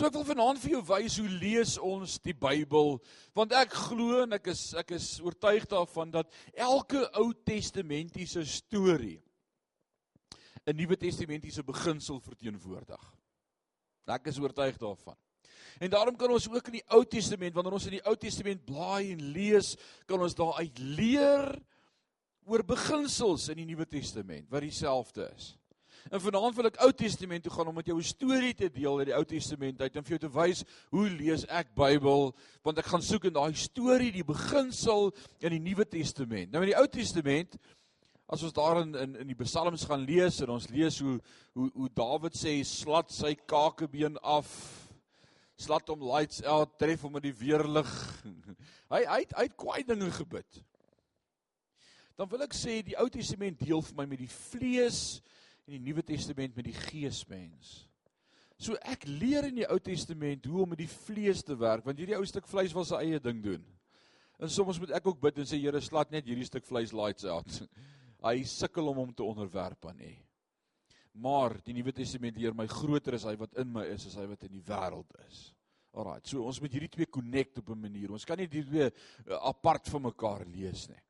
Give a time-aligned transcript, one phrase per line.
[0.00, 2.94] So ek wil vanaand vir jou wys hoe lees ons die Bybel
[3.36, 9.18] want ek glo en ek is ek is oortuig daarvan dat elke Ou Testamentiese storie
[10.64, 13.04] 'n Nuwe Testamentiese beginsel verteenwoordig.
[14.08, 15.20] Ek is oortuig daarvan.
[15.78, 18.64] En daarom kan ons ook in die Ou Testament wanneer ons in die Ou Testament
[18.64, 21.60] blaai en lees, kan ons daaruit leer
[22.48, 25.59] oor beginsels in die Nuwe Testament wat dieselfde is.
[26.08, 28.98] En vanaand wil ek Ou Testament toe gaan om met jou 'n storie te deel
[28.98, 32.78] uit die Ou Testament uit en vir jou te wys hoe lees ek Bybel want
[32.78, 36.52] ek gaan soek in daai storie die beginsel in die Nuwe Testament.
[36.52, 37.56] Nou in die Ou Testament
[38.30, 41.20] as ons daar in in in die Psalms gaan lees en ons lees hoe
[41.52, 44.48] hoe hoe Dawid sê slat sy kakebeen af
[45.60, 47.90] slat hom lights out tref hom met die weerlig.
[48.94, 50.62] hy hy het, hy het kwaai dinge gebid.
[52.16, 55.20] Dan wil ek sê die Ou Testament deel vir my met die vlees
[55.70, 57.84] en die Nuwe Testament met die geesmens.
[58.60, 62.00] So ek leer in die Ou Testament hoe om met die vlees te werk want
[62.00, 63.62] hierdie ou stuk vleis wil sy eie ding doen.
[64.40, 67.28] En soms moet ek ook bid en sê Here slat net hierdie stuk vleis lights
[67.28, 67.60] out.
[68.26, 70.10] Hy sukkel om hom te onderwerp aan U.
[71.22, 74.26] Maar die Nuwe Testament leer my groter is hy wat in my is as hy
[74.30, 75.40] wat in die wêreld is.
[75.96, 78.12] Alraai, so ons moet hierdie twee connect op 'n manier.
[78.12, 81.00] Ons kan nie die twee uh, apart van mekaar lees nie.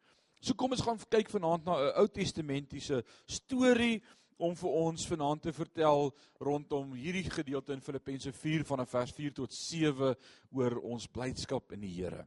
[0.41, 4.01] So kom ons gaan kyk vanaand na 'n Ou Testamentiese storie
[4.41, 6.11] om vir ons vanaand te vertel
[6.41, 10.15] rondom hierdie gedeelte in Filippense 4 vanaf vers 4 tot 7
[10.57, 12.25] oor ons blydskap in die Here.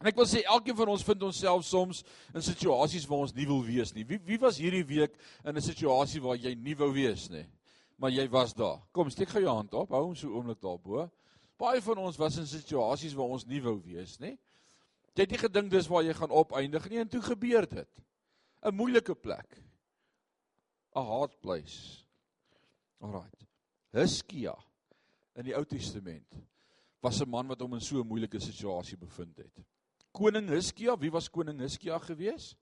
[0.00, 2.00] En ek wil sê elkeen van ons vind onsself soms
[2.32, 4.06] in situasies waar ons nie wil wees nie.
[4.08, 7.44] Wie wie was hierdie week in 'n situasie waar jy nie wou wees nie,
[7.98, 8.80] maar jy was daar.
[8.92, 9.90] Kom, steek gou jou hand op.
[9.90, 11.10] Hou hom so oomblik daarbo.
[11.58, 14.38] Baie van ons was in situasies waar ons nie wou wees nie.
[15.14, 17.88] Jy het nie gedink dis waar jy gaan opeindig nie en toe gebeur dit.
[18.62, 19.69] 'n Moeilike plek.
[20.94, 22.04] 'n hard place.
[23.00, 23.46] Alraight.
[23.92, 24.54] Hiskia
[25.34, 26.36] in die Ou Testament
[27.02, 29.64] was 'n man wat hom in so 'n moeilike situasie bevind het.
[30.12, 32.56] Koning Hiskia, wie was koning Hiskia gewees?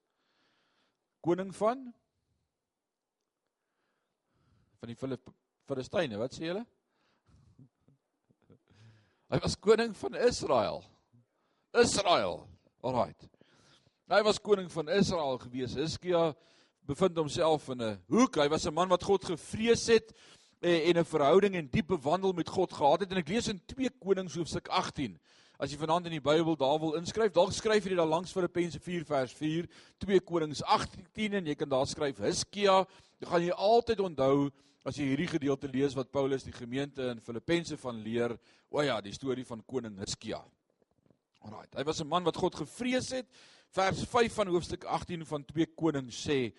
[1.22, 1.94] Koning van
[4.78, 4.96] van die
[5.66, 6.66] Filistyne, wat sê julle?
[9.28, 10.84] Hy was koning van Israel.
[11.74, 12.48] Israel.
[12.80, 13.28] Alraight.
[14.08, 15.74] Hy was koning van Israel gewees.
[15.74, 16.30] Hiskia
[16.88, 18.36] bevind homself in 'n hoek.
[18.36, 20.12] Hy was 'n man wat God gevrees het
[20.60, 23.10] eh, en 'n verhouding en diepe wandel met God gehad het.
[23.12, 25.18] En ek lees in 2 Konings hoofstuk 18.
[25.58, 28.32] As jy vanaand in die Bybel daar wil inskryf, dalk skryf jy dit daar langs
[28.32, 29.68] Filippense 4 vers 4,
[29.98, 32.86] 2 Konings 18 en jy kan daar skryf Hiskia.
[33.20, 34.50] Jy gaan jy altyd onthou
[34.84, 38.38] as jy hierdie gedeelte lees wat Paulus die gemeente in Filippense van leer,
[38.70, 40.40] o ja, die storie van koning Hiskia.
[41.42, 41.66] Alraai.
[41.76, 43.26] Hy was 'n man wat God gevrees het.
[43.70, 46.54] Vers 5 van hoofstuk 18 van 2 Konings sê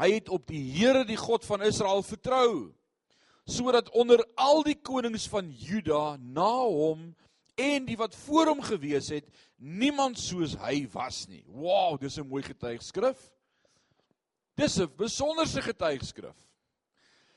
[0.00, 2.72] Hy het op die Here die God van Israel vertrou
[3.50, 7.08] sodat onder al die konings van Juda na hom
[7.58, 9.26] en die wat voor hom gewees het
[9.58, 11.42] niemand soos hy was nie.
[11.48, 13.18] Wow, dis 'n mooi getuigskrif.
[14.56, 16.36] Dis 'n besonderse getuigskrif.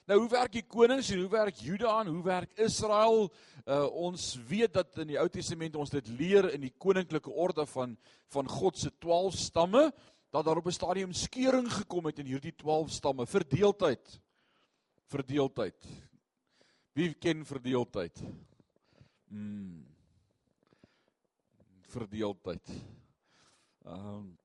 [0.05, 3.29] Nou hoe werk die konings en hoe werk Juda en hoe werk Israel?
[3.65, 7.65] Uh ons weet dat in die Ou Testament ons dit leer in die koninklike orde
[7.65, 7.97] van
[8.27, 9.93] van God se 12 stamme
[10.33, 14.21] dat daar op 'n stadium skeuring gekom het in hierdie 12 stamme, verdeeldheid.
[15.05, 15.87] Verdeeldheid.
[16.93, 18.21] Wie ken verdeeldheid?
[19.27, 19.85] Mm.
[21.81, 22.69] Verdeeldheid.
[23.85, 24.37] Ehm um,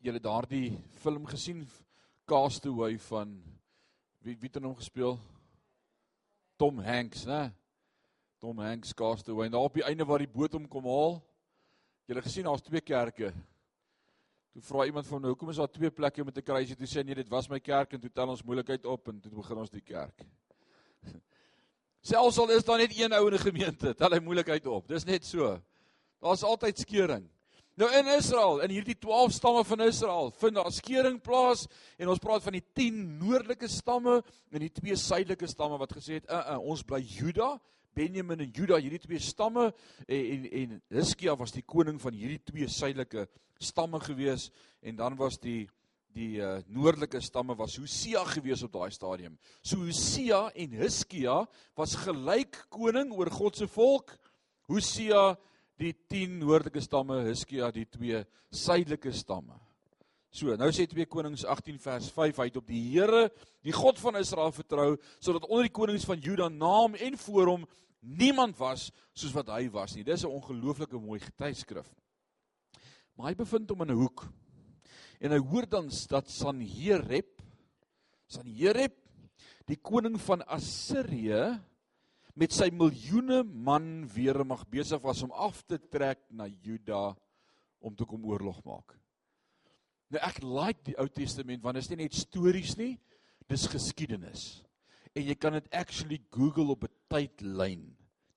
[0.00, 1.68] julle daardie film gesien
[2.24, 3.42] Castaway van
[4.18, 5.18] wie wie het hom gespeel?
[6.56, 7.52] Tom Hanks, né?
[8.38, 9.46] Tom Hanks Castaway.
[9.46, 11.22] En daar op die einde waar die boot hom kom haal.
[12.04, 13.32] Julle gesien daar's twee kerke.
[14.54, 16.76] Toe vra iemand van nou, hoekom is daar twee plekke met 'n kruisie?
[16.76, 19.32] Toe sê nee, dit was my kerk en toe tel ons moeilikheid op en toe
[19.34, 20.22] begin ons die kerk.
[22.10, 24.86] Selfs al is daar net een ou in 'n gemeente, tel hy moeilikheid op.
[24.88, 25.60] Dis net so.
[26.20, 27.26] Daar's altyd skeuring.
[27.74, 31.66] Nou in Israel, in hierdie 12 stamme van Israel, vind daar skeuring plaas
[31.98, 36.20] en ons praat van die 10 noordelike stamme en die twee suidelike stamme wat gesê
[36.20, 37.60] het, uh, uh, ons bly Juda
[37.94, 39.70] Benjamin en Juda, hierdie twee stamme
[40.06, 43.28] en en, en Hiskia was die koning van hierdie twee suidelike
[43.62, 44.50] stamme gewees
[44.82, 45.64] en dan was die
[46.14, 49.34] die uh, noordelike stamme was Hosea gewees op daai stadium.
[49.66, 51.40] So Hosea en Hiskia
[51.74, 54.14] was gelyk koning oor God se volk.
[54.70, 55.32] Hosea
[55.82, 58.22] die 10 noordelike stamme, Hiskia die twee
[58.54, 59.58] suidelike stamme.
[60.34, 63.28] So, nou sê 2 Konings 18 vers 5 hy het op die Here,
[63.62, 67.66] die God van Israel vertrou sodat onder die konings van Juda naam en voor hom
[68.02, 70.02] niemand was soos wat hy was nie.
[70.02, 71.86] Dis 'n ongelooflike mooi getuigskrif.
[73.14, 74.26] Maar hy bevind hom in 'n hoek.
[75.20, 77.30] En hy hoor dan dat Sanherib
[78.26, 78.98] Sanherib
[79.66, 81.60] die koning van Assirië
[82.34, 87.14] met sy miljoene man weermag besig was om af te trek na Juda
[87.78, 89.03] om te kom oorlog maak.
[90.12, 92.94] Nou ek like die Ou Testament want dit is nie net stories nie,
[93.50, 94.64] dis geskiedenis.
[95.14, 97.84] En jy kan dit actually Google op 'n tydlyn.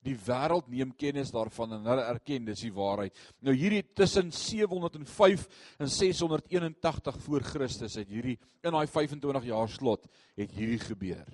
[0.06, 3.16] Die wêreld neem kennis daarvan en hulle erken dis die waarheid.
[3.42, 5.48] Nou hierdie tussen 705
[5.78, 10.06] en 681 voor Christus het hierdie in daai 25 jaar slot
[10.36, 11.26] het hierdie gebeur.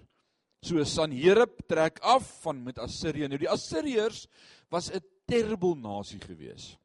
[0.64, 3.28] So Sanherib trek af van met Assirië.
[3.28, 4.26] Nou die Assiriërs
[4.70, 6.76] was 'n terrible nasie gewees.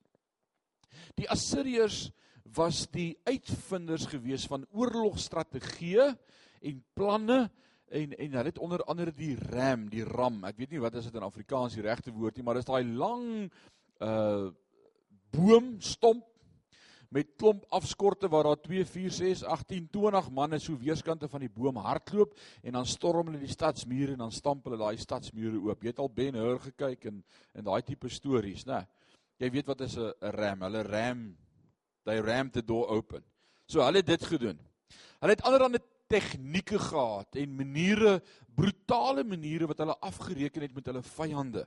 [1.16, 2.12] Die Assiriërs
[2.56, 6.07] was die uitvinders gewees van oorlogstrategieë
[6.69, 7.50] en planne
[7.90, 10.44] en en hulle het onder andere die ram, die ram.
[10.46, 12.86] Ek weet nie wat is dit in Afrikaans die regte woord nie, maar dis daai
[12.86, 13.50] lang
[14.00, 14.50] uh
[15.30, 16.25] boom stomp
[17.13, 21.50] met klomp afskorte waar daar 2 4 6 18 20 manne so weerskante van die
[21.54, 25.84] boom hardloop en dan storm hulle die stadsmure en dan stamp hulle daai stadsmure oop.
[25.84, 27.22] Jy het al Ben Hur gekyk en
[27.54, 28.86] en daai tipe stories, né?
[29.40, 30.62] Jy weet wat is 'n ram?
[30.62, 31.38] Hulle ram
[32.10, 33.24] they ram the door open.
[33.70, 34.60] So hulle het dit gedoen.
[35.20, 38.18] Hulle het allerlei tegnieke gehad en maniere,
[38.58, 41.66] brutale maniere wat hulle afgereken het met hulle vyande.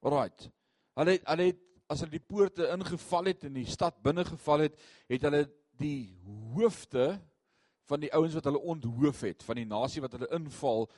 [0.00, 0.48] Alraight.
[0.96, 1.62] Hulle hulle het
[1.92, 4.78] as hulle die poorte ingeval het en die stad binne geval het,
[5.10, 5.44] het hulle
[5.78, 6.16] die
[6.56, 7.12] hoofde
[7.86, 10.88] van die ouens wat hulle onthoof het, van die nasie wat hulle inval,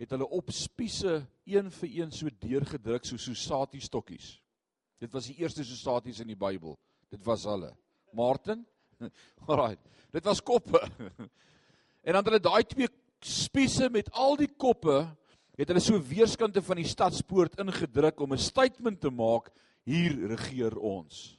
[0.00, 4.38] het hulle op spiese een vir een so deurgedruk so sosati stokkies.
[5.02, 6.78] Dit was die eerste sosaties in die Bybel.
[7.12, 7.70] Dit was hulle.
[8.16, 8.64] Martin?
[9.48, 9.76] Alraai.
[10.12, 10.80] Dit was koppe.
[12.02, 12.88] En dan hulle daai twee
[13.22, 15.04] spiese met al die koppe
[15.54, 19.52] het hulle so weerskante van die stadspoort ingedruk om 'n statement te maak
[19.86, 21.38] hier regeer ons.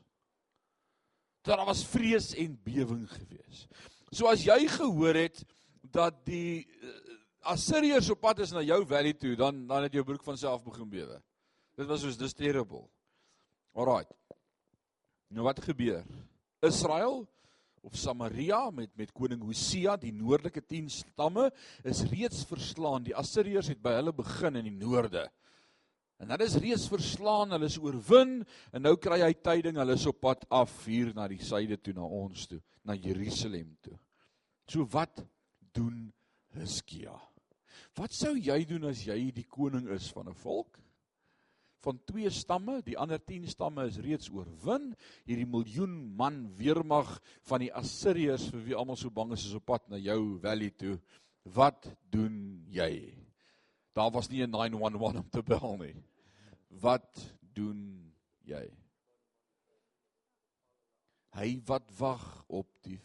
[1.44, 3.68] Daar was vrees en bewing gewees.
[4.12, 5.44] So as jy gehoor het
[5.82, 6.96] dat die uh,
[7.44, 10.64] Assiriërs op pad is na jou valley toe, dan dan het jou broek van self
[10.64, 11.20] begin bewe.
[11.76, 12.88] Dit was soos dis terrible.
[13.76, 14.06] Alraai.
[15.34, 16.04] Nou wat gebeur?
[16.62, 17.24] Israel
[17.82, 21.50] of Samaria met met koning Hosea, die noordelike 10 stamme
[21.84, 23.04] is reeds verslaan.
[23.04, 25.26] Die Assiriërs het by hulle begin in die noorde.
[26.22, 30.06] En hulle is reeds verslaan, hulle is oorwin en nou kry hy tyding hulle is
[30.08, 33.98] op pad af hier na die suide toe na ons toe, na Jerusalem toe.
[34.70, 35.26] So wat
[35.74, 36.14] doen
[36.54, 37.18] Hizkia?
[37.98, 40.83] Wat sou jy doen as jy die koning is van 'n volk?
[41.84, 44.94] Van twee stamme, die ander 10 stamme is reeds oorwin.
[45.28, 47.18] Hierdie miljoen man weermag
[47.50, 50.72] van die Assiriërs vir wie almal so bang is is op pad na jou valley
[50.80, 50.96] toe.
[51.44, 53.12] Wat doen jy?
[53.94, 55.96] Daar was nie 'n 911 om te bel nie.
[56.70, 58.14] Wat doen
[58.46, 58.72] jy?
[61.36, 63.02] Hy wat wag op die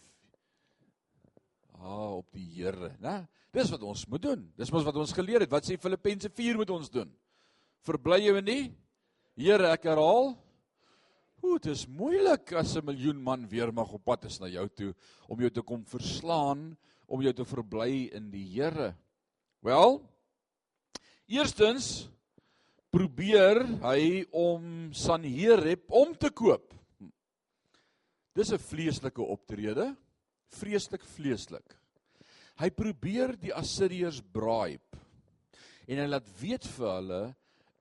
[1.78, 3.28] Ah, op die Here, né?
[3.54, 4.52] Dis wat ons moet doen.
[4.58, 5.50] Dis mos wat ons geleer het.
[5.50, 7.12] Wat sê Filippense 4 moet ons doen?
[7.86, 8.74] Verbly jou in die
[9.38, 10.32] Here, ek herhaal.
[11.38, 14.68] Hoe dit is moeilik as 'n miljoen man weer mag op pad is na jou
[14.68, 14.94] toe
[15.28, 16.76] om jou te kom verslaan,
[17.06, 18.96] om jou te verbly in die Here.
[19.62, 20.02] Wel,
[21.28, 22.08] Eerstens
[22.88, 26.72] probeer hy om Sanherib om te koop.
[28.32, 29.92] Dis 'n vleeslike optrede,
[30.56, 31.76] vreeslik vleeslik.
[32.56, 34.96] Hy probeer die Assiriërs bribe
[35.86, 37.36] en hy laat weet vir hulle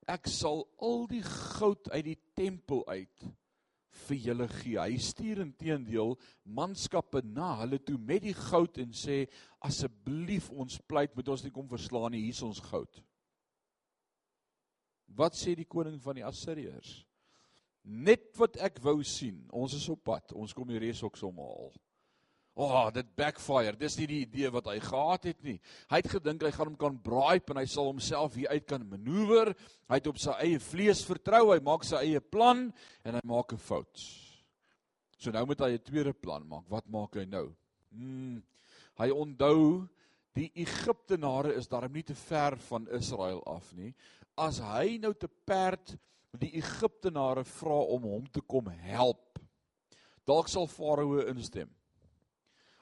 [0.08, 3.26] ek sal al die goud uit die tempel uit
[4.06, 4.78] vir julle gee.
[4.78, 6.14] Hy stuur intedeel
[6.56, 9.24] manskappe na hulle toe met die goud en sê
[9.64, 13.02] asseblief ons pleit met ons nie kom verslaan nie, hier is ons goud.
[15.18, 17.02] Wat sê die koning van die Assiriërs?
[17.88, 19.40] Net wat ek wou sien.
[19.56, 20.34] Ons is op pad.
[20.36, 21.72] Ons kom die res ook somhaal.
[22.58, 23.76] O, oh, dit backfire.
[23.78, 25.60] Dis nie die idee wat hy gehad het nie.
[25.92, 28.82] Hy het gedink hy gaan hom kan bribe en hy sal homself hier uit kan
[28.82, 29.52] manoeuvreer.
[29.86, 31.52] Hy het op sy eie vlees vertrou.
[31.52, 32.66] Hy maak sy eie plan
[33.06, 34.02] en hy maak 'n fout.
[35.18, 36.66] So nou moet hy 'n tweede plan maak.
[36.68, 37.54] Wat maak hy nou?
[37.94, 38.42] Hmm.
[38.98, 39.86] Hy onthou
[40.34, 43.94] die Egiptenare is daarom nie te ver van Israel af nie
[44.38, 45.96] as hy nou te perd
[46.38, 49.38] die Egiptenare vra om hom te kom help.
[50.28, 51.70] Dalk sal Farao instem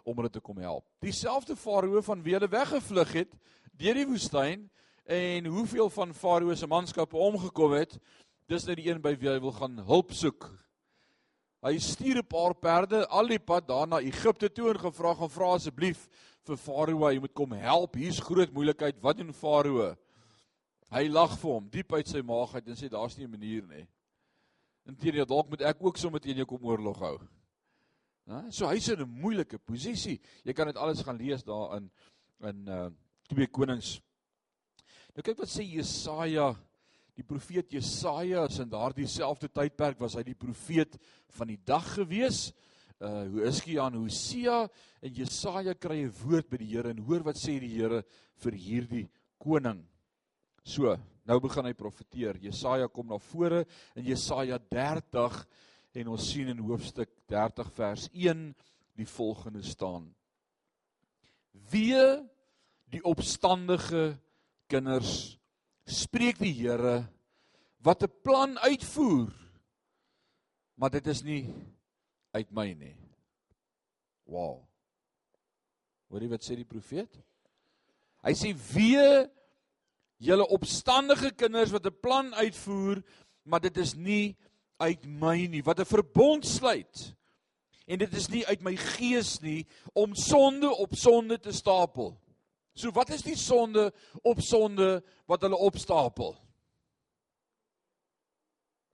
[0.06, 0.86] om hulle te kom help.
[1.02, 3.32] Dieselfde Farao van wie hulle weggevlug het
[3.76, 4.68] deur die woestyn
[5.04, 7.98] en hoeveel van Farao se manskappe omgekom het,
[8.46, 10.46] dis nou die een by wie hy wil gaan hulp soek.
[11.66, 15.30] Hy stuur 'n paar perde al die pad daar na Egipte toe en gevra gaan
[15.30, 16.08] vra asseblief
[16.46, 17.96] vir Farao, jy moet kom help.
[17.96, 19.02] Hier's groot moeilikheid.
[19.02, 19.96] Wat doen Farao?
[20.90, 23.66] Hy lag vir hom diep uit sy maag uit en sê daar's nie 'n manier
[23.66, 23.86] nie.
[24.86, 27.18] Inteendeel dalk moet ek ook sommer teen jou kom oorlog hou.
[28.26, 28.50] Né?
[28.50, 30.20] So hy's in 'n moeilike posisie.
[30.44, 31.90] Jy kan dit alles gaan lees daar in
[32.42, 32.90] in uh
[33.28, 34.00] 2 Konings.
[35.14, 36.54] Nou kyk wat sê Jesaja.
[37.16, 40.98] Die profeet Jesaja is in daardie selfde tydperk was hy die profeet
[41.38, 42.52] van die dag gewees.
[43.00, 44.68] Uh Hosea en Hosea
[45.02, 48.02] en Jesaja kry 'n woord by die Here en hoor wat sê die Here
[48.42, 49.86] vir hierdie koning.
[50.64, 52.36] So, nou begin hy profeteer.
[52.42, 53.64] Jesaja kom na vore
[53.94, 55.46] in Jesaja 30
[55.96, 58.42] en ons sien in hoofstuk 30 vers 1
[58.96, 60.10] die volgende staan.
[61.72, 62.04] Wee
[62.92, 64.18] die opstandige
[64.68, 65.38] kinders
[65.86, 67.06] spreek die Here
[67.80, 69.32] wat 'n plan uitvoer
[70.76, 71.54] maar dit is nie
[72.36, 72.96] uit my nie.
[74.28, 74.66] Wow.
[76.10, 77.08] Hoor jy wat sê die profeet?
[78.22, 79.30] Hy sê wee
[80.18, 83.02] julle opstandige kinders wat 'n plan uitvoer
[83.44, 84.36] maar dit is nie
[84.76, 87.14] uit my nie wat 'n verbond sluit.
[87.86, 92.16] En dit is nie uit my gees nie om sonde op sonde te stapel.
[92.74, 93.92] So wat is die sonde
[94.22, 96.36] op sonde wat hulle opstapel?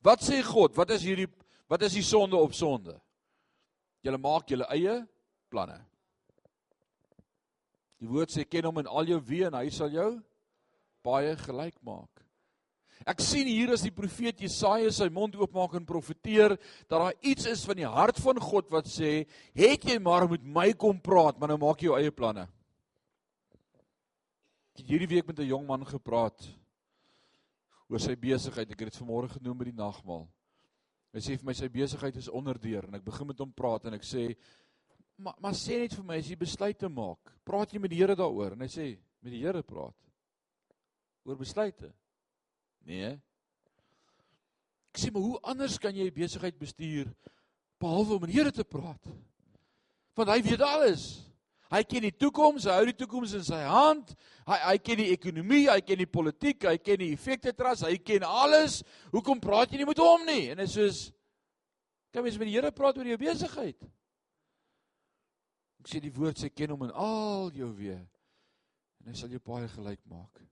[0.03, 0.77] Wat sê God?
[0.77, 1.31] Wat is hierdie
[1.67, 3.01] wat is die sonde op sonde?
[4.03, 4.99] Julle maak julle eie
[5.49, 5.79] planne.
[8.03, 10.11] Die woord sê ken hom in al jou weë en hy sal jou
[11.07, 12.12] baie gelyk maak.
[13.07, 17.47] Ek sien hier as die profeet Jesaja sy mond oopmaak en profeteer dat daar iets
[17.51, 21.39] is van die hart van God wat sê, "Het jy maar met my kom praat,
[21.39, 22.49] maar nou maak jy jou eie planne."
[24.73, 26.49] Ek het hierdie week met 'n jong man gepraat
[27.89, 28.71] oor sy besigheid.
[28.71, 30.29] Ek het dit vanmôre genoem by die nagmaal.
[31.13, 33.95] Hy sê vir my sy besigheid is onderdeur en ek begin met hom praat en
[33.95, 34.37] ek sê
[35.19, 38.17] maar maar sê net vir my as jy besluite maak, praat jy met die Here
[38.17, 38.53] daaroor?
[38.53, 38.87] En hy sê
[39.23, 39.95] met die Here praat.
[41.25, 41.93] Oor besluite.
[42.89, 43.13] Nee.
[44.93, 47.11] Ek sê maar hoe anders kan jy besigheid bestuur
[47.81, 49.13] behalwe om met die Here te praat?
[50.19, 51.07] Want hy weet alles.
[51.73, 54.13] Hy ken die toekoms, hy hou die toekoms in sy hand.
[54.45, 57.97] Hy hy ken die ekonomie, hy ken die politiek, hy ken die effekte trust, hy
[57.97, 58.83] ken alles.
[59.15, 60.51] Hoekom praat jy nie met hom nie?
[60.53, 60.91] En hy sê
[62.13, 63.89] kan mens met die Here praat oor jou besigheid?
[65.81, 67.97] Ek sê die woord sê ken hom in al jou weë
[69.03, 70.45] en hy sal jou baie gelyk maak.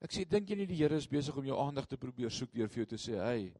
[0.00, 2.52] Ek sê dink jy nie die Here is besig om jou aandag te probeer soek
[2.56, 3.52] deur vir jou te sê, "Hey,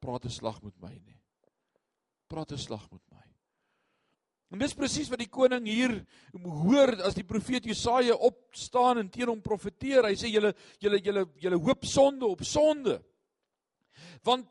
[0.00, 1.20] praat 'n slag met my nie."
[2.28, 3.22] Praat 'n slag met my.
[4.54, 6.06] En dis presies wat die koning hier
[6.44, 10.06] hoor as die profeet Jesaja opstaan en teen hom profeteer.
[10.06, 13.02] Hy sê julle julle julle julle hoop sonde op sonde.
[14.22, 14.46] Want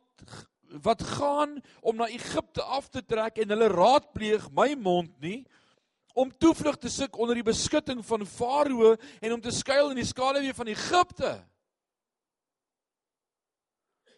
[0.84, 5.46] wat gaan om na Egipte af te trek en hulle raadpleeg my mond nie
[6.16, 10.08] om toevlug te soek onder die beskutting van Farao en om te skuil in die
[10.08, 11.32] skaduwee van Egipte.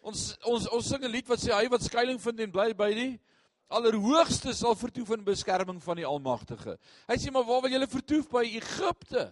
[0.06, 2.92] Ons ons ons sing 'n lied wat sê hy wat skuilings vind en bly by
[2.94, 3.20] die
[3.68, 6.78] Allerhoogste sal vertoef in beskerming van die Almagtige.
[7.08, 9.28] Hy sê maar waar wil julle vertoef by Egipte?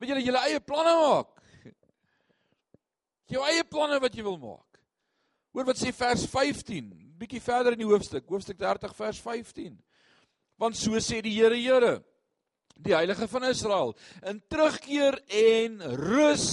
[0.00, 1.42] Wil julle julle eie planne maak?
[3.30, 4.80] Jou eie planne wat jy wil maak.
[5.54, 9.78] Hoor wat sê vers 15, bietjie verder in die hoofstuk, hoofstuk 30 vers 15.
[10.60, 11.98] Want so sê die Here Here,
[12.76, 16.48] die Heilige van Israel, in terugkeer en rus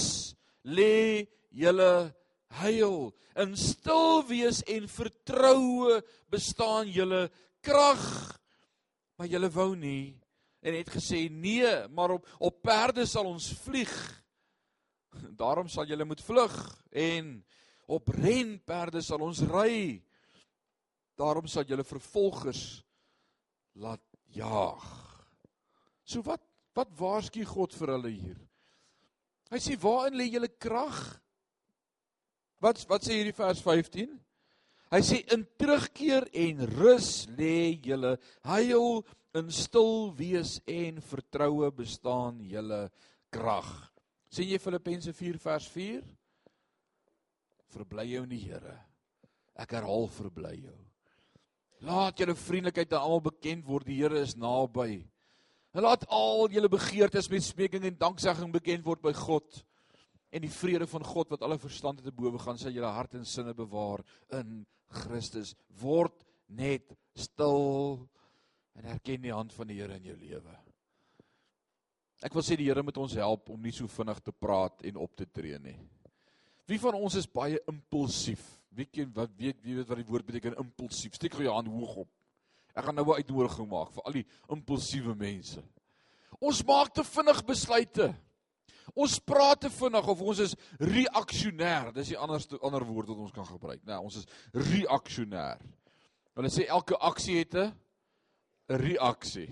[0.64, 2.12] lê julle
[2.62, 6.00] huil in stil wees en vertroue
[6.32, 7.28] bestaan julle
[7.64, 8.02] krag.
[9.16, 10.18] Maar julle wou nie
[10.62, 13.94] en het gesê nee maar op op perde sal ons vlieg.
[15.38, 16.54] Daarom sal julle moet vlug
[16.90, 17.34] en
[17.86, 20.00] op renperde sal ons ry.
[21.18, 22.82] Daarom sal julle vervolgers
[23.74, 24.02] laat
[24.36, 24.86] jaag
[26.04, 26.44] so wat
[26.76, 28.38] wat waarsku God vir hulle hier
[29.52, 31.02] hy sê waarin lê julle krag
[32.62, 34.12] Wat wat sê hierdie vers 15?
[34.92, 38.12] Hy sê in terugkeer en rus lê julle
[38.46, 39.00] huil
[39.38, 42.84] in stil wees en vertroue bestaan julle
[43.34, 43.70] krag.
[44.32, 46.04] sien jy Filippense 4 vers 4?
[47.74, 48.76] Verbly jou in die Here.
[49.58, 50.78] Ek herhaal verbly jou.
[51.82, 53.88] Laat julle vriendelikheid aan almal bekend word.
[53.88, 55.02] Die Here is naby.
[55.72, 59.62] En laat al julle begeertes met smeking en danksegging bekend word by God
[60.32, 63.26] en die vrede van God wat alle verstand te bowe gaan sal julle hart en
[63.28, 64.00] sinne bewaar
[64.38, 64.62] in
[65.02, 67.98] Christus word net stil
[68.76, 70.54] en erken die hand van die Here in jou lewe.
[72.22, 75.00] Ek wil sê die Here moet ons help om nie so vinnig te praat en
[75.02, 75.76] op te tree nie.
[76.68, 78.44] Wie van ons is baie impulsief?
[78.72, 81.14] Wie ken wat weet wie weet wat die woord beteken impulsief?
[81.14, 82.10] Steek gou jou hand hoog op.
[82.72, 85.62] Ek gaan nou 'n uitnodiging maak vir al die impulsiewe mense.
[86.40, 88.14] Ons maak te vinnig besluite.
[88.94, 91.92] Ons praat te vinnig of ons is reaksionêr.
[91.92, 93.84] Dis die ander ander woord wat ons kan gebruik.
[93.84, 95.60] Nee, ons is reaksionêr.
[96.34, 97.72] Hulle sê elke aksie het 'n
[98.68, 99.50] reaksie.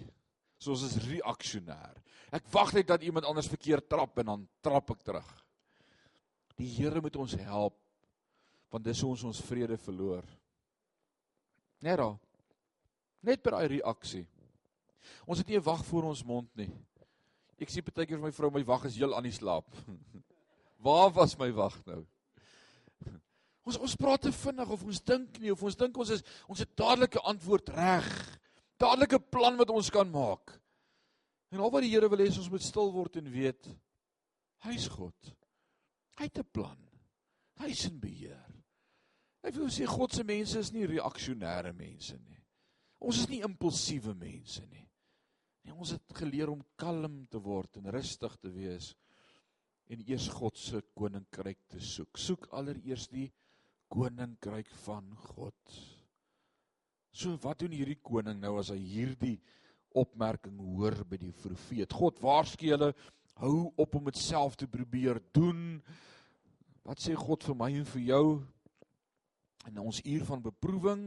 [0.58, 1.96] So ons is reaksionêr.
[2.32, 5.30] Ek wag net dat iemand anders verkeerd trap en dan trap ek terug.
[6.56, 7.79] Die Here moet ons help
[8.70, 10.26] want dis hoe ons ons vrede verloor.
[11.82, 12.18] Net daar.
[13.26, 14.24] Net by daai reaksie.
[15.26, 16.70] Ons het nie 'n wag voor ons mond nie.
[17.60, 19.66] Ek sien baie keer vir my vrou my wag is heel aan die slaap.
[20.86, 22.06] Waar was my wag nou?
[23.66, 26.58] Ons ons praat te vinnig of ons dink nie of ons dink ons is ons
[26.58, 28.38] het dadelike antwoord reg.
[28.80, 30.60] Dadelike plan wat ons kan maak.
[31.52, 33.68] En al wat die Here wil hê is ons moet stil word en weet
[34.64, 35.34] hy's God.
[36.16, 36.78] Hy het 'n plan.
[37.60, 38.59] Hy's in beheer.
[39.46, 42.40] Ek wil sê God se mense is nie reaksionêre mense nie.
[43.00, 44.84] Ons is nie impulsiewe mense nie.
[45.64, 48.92] Nee, ons het geleer om kalm te word en rustig te wees
[49.90, 52.20] en eers God se koninkryk te soek.
[52.20, 53.26] Soek allereers die
[53.90, 55.78] koninkryk van God.
[57.10, 59.38] So wat doen hierdie koning nou as hy hierdie
[59.98, 61.90] opmerking hoor by die profeet?
[61.90, 62.92] God waarsku hulle
[63.40, 65.80] hou op om dit self te probeer doen.
[66.86, 68.24] Wat sê God vir my en vir jou?
[69.68, 71.04] In ons uur van beproewing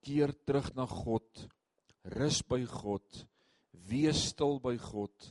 [0.00, 1.44] keer terug na God.
[2.16, 3.24] Rus by God.
[3.90, 5.30] Wees stil by God.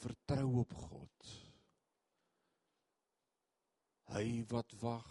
[0.00, 1.32] Vertrou op God.
[4.08, 5.08] Hy wat wag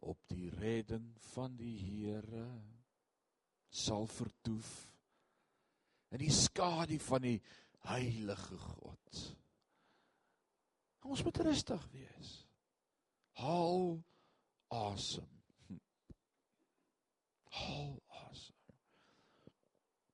[0.00, 2.46] op die redding van die Here
[3.70, 4.70] sal vertoef
[6.10, 7.36] in die skadu van die
[7.86, 9.20] heilige God.
[11.06, 12.32] Ons moet rustig wees.
[13.40, 14.00] Haal
[14.74, 15.39] asem.
[17.50, 17.96] Haal
[18.28, 18.54] asem.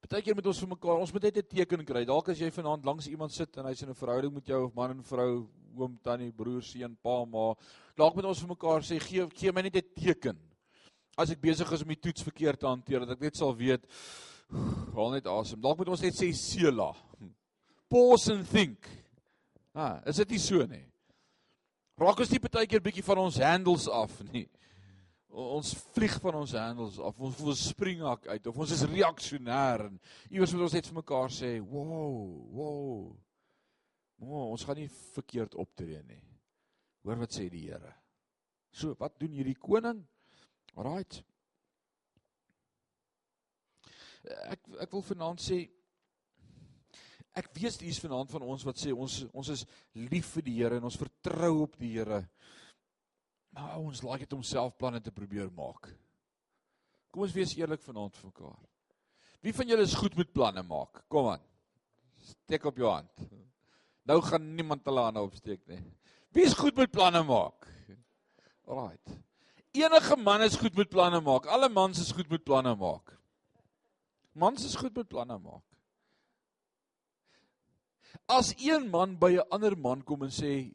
[0.05, 2.05] Partykeer moet ons vir mekaar, ons moet net 'n teken kry.
[2.05, 4.75] Dalk as jy vanaand langs iemand sit en hy's in 'n verhouding met jou of
[4.75, 7.55] man en vrou, oom, tannie, broer, seun, pa, ma,
[7.97, 10.39] dalk moet ons vir mekaar sê gee gee my net 'n teken.
[11.19, 13.85] As ek besig is om die toets verkeerd te hanteer, dat ek net sal weet
[14.95, 15.61] haal net asem.
[15.61, 16.95] Dalk moet ons net sê sela.
[17.89, 18.87] Pause and think.
[19.75, 20.85] Ah, is dit nie so nie?
[21.99, 24.49] Raak ons nie partykeer bietjie van ons handles af nie
[25.31, 30.01] ons vlieg van ons handles af ons voel springhak uit of ons is reaksionêr en
[30.31, 32.19] iewers moet ons net vir mekaar sê wow
[32.57, 33.15] wow.
[34.23, 36.23] Wow ons gaan nie verkeerd optree nie.
[37.05, 37.93] Hoor wat sê die Here.
[38.73, 40.05] So wat doen hierdie koning?
[40.77, 41.23] Right
[44.27, 45.61] ek ek wil vanaand sê
[47.37, 50.81] ek weet hier's vanaand van ons wat sê ons ons is lief vir die Here
[50.81, 52.23] en ons vertrou op die Here
[53.57, 55.89] Maar ons laat dit homself planne te probeer maak.
[57.09, 58.59] Kom ons wees eerlik vanaand vir mekaar.
[59.41, 61.01] Wie van julle is goed met planne maak?
[61.13, 61.45] Kom aan.
[62.21, 63.29] Steek op jou hand.
[64.07, 65.81] Nou gaan niemand hulle hande opsteek nie.
[66.37, 67.65] Wie is goed met planne maak?
[68.69, 69.17] Alraight.
[69.77, 71.49] Enige man is goed met planne maak.
[71.49, 73.15] Alle mans is goed met planne maak.
[74.37, 75.65] Mans is goed met planne maak.
[78.29, 80.73] As een man by 'n ander man kom en sê,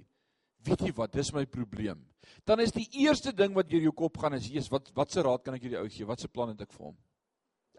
[0.64, 2.11] "Weet jy wat, dis my probleem."
[2.46, 5.22] Dan is die eerste ding wat deur jou kop gaan is: "Jesus, wat wat se
[5.22, 6.06] raad kan ek hierdie ou gee?
[6.06, 6.98] Wat se plan het ek vir hom?"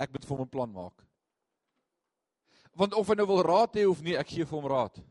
[0.01, 1.05] Ek moet vir hom 'n plan maak.
[2.75, 5.03] Want of hy nou wil raad hê of nie, ek gee vir hom raad.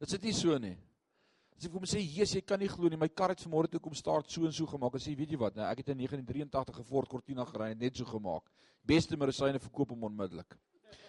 [0.00, 0.76] Dit sit nie so nie.
[1.56, 3.70] As ek vir hom sê: "Jesus, jy kan nie glo nie, my kar het vanmôre
[3.70, 5.56] toe kom start so en so gemaak." Hy sê: "Weet jy wat?
[5.56, 8.50] Nou, ek het 'n 1983 Ford Cortina gery en net so gemaak.
[8.84, 10.56] Beste medisyne verkoop hom onmiddellik."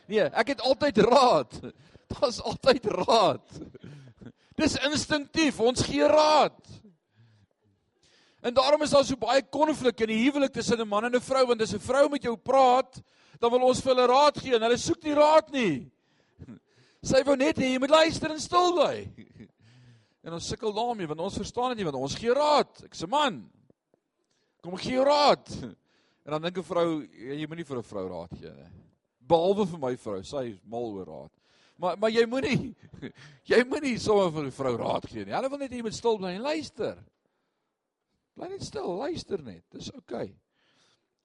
[0.08, 1.60] Nee, ek het altyd raad.
[2.12, 3.62] Daar's altyd raad.
[4.60, 6.58] Dis instinktief, ons gee raad.
[8.42, 11.22] En daarom is daar so baie konflik in die huwelik tussen 'n man en 'n
[11.22, 13.02] vrou want as 'n vrou met jou praat,
[13.40, 15.92] dan wil ons vir hulle raad gee en hulle soek nie raad nie.
[17.10, 19.08] Sy wou net hê jy moet luister en stil bly.
[20.28, 22.84] En ons sukkel daarmee want ons verstaan dit nie want ons gee raad.
[22.84, 23.50] Ek's 'n man.
[24.62, 25.48] Kom gee jou raad.
[26.28, 28.72] En dan dink 'n vrou jy moenie vir 'n vrou raad gee nie.
[29.20, 31.32] Behalwe vir my vrou, sy is mal oor raad.
[31.78, 32.76] Maar maar jy moenie
[33.52, 35.34] jy moenie sommer vir 'n vrou raad gee nie.
[35.34, 36.98] Hulle wil net hê jy moet stil bly en luister.
[38.38, 39.66] Bly net stil, luister net.
[39.74, 40.28] Dis oukei.
[40.30, 40.36] Okay.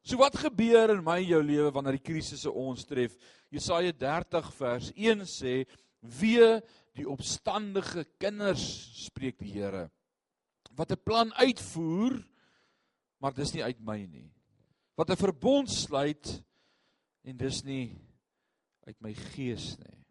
[0.02, 3.14] So wat gebeur in my jou lewe wanneer die krisisse ons tref?
[3.54, 5.54] Jesaja 30 vers 1 sê:
[6.00, 6.58] "Wee
[6.96, 8.64] die opstandige kinders,"
[9.06, 9.90] spreek die Here,
[10.74, 12.18] "wat 'n plan uitvoer,
[13.20, 14.32] maar dis nie uit my nie.
[14.96, 16.42] Wat 'n verbond sluit
[17.22, 17.96] en dis nie
[18.86, 20.01] uit my gees nie."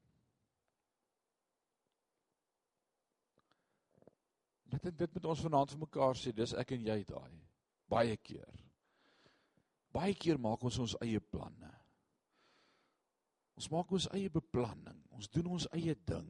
[4.71, 7.33] Dit dit moet ons vanaand vir mekaar sê, dis ek en jy daai.
[7.91, 8.61] Baie keer.
[9.91, 11.71] Baie keer maak ons ons eie planne.
[13.59, 15.01] Ons maak ons eie beplanning.
[15.11, 16.29] Ons doen ons eie ding.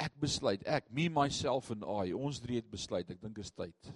[0.00, 3.90] Ek besluit, ek, me myself and I, ons drie het besluit, ek dink is tyd.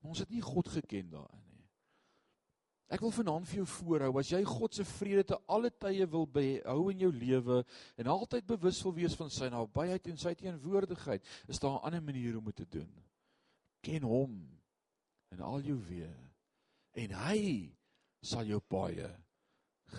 [0.00, 1.49] Maar ons het nie God geken daarin.
[2.90, 6.26] Ek wil vanaand vir jou voorhou as jy God se vrede te alle tye wil
[6.26, 7.60] behou in jou lewe
[8.02, 12.02] en altyd bewus wil wees van sy nabyheid en sy teenwoordigheid, is daar 'n ander
[12.02, 12.90] manier om dit te doen.
[13.80, 14.34] Ken hom
[15.30, 16.16] in al jou weë
[16.92, 17.70] en hy
[18.22, 19.08] sal jou paaie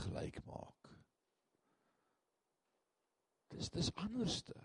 [0.04, 0.90] gelyk maak.
[3.52, 4.62] Dis dis anderster.